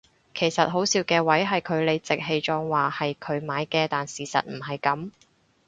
[0.33, 5.11] 其實好笑嘅位係佢理直氣壯話係佢買嘅但事實唔係噉